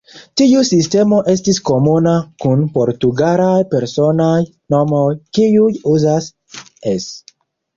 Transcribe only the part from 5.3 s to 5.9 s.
kiuj